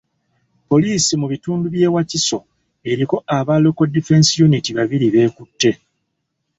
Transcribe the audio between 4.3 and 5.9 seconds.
Unit babiri b'ekutte.